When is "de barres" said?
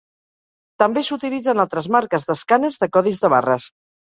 3.27-3.71